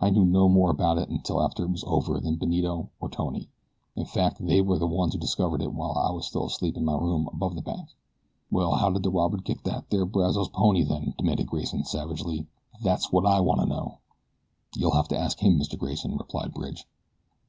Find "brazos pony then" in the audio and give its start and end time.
10.06-11.14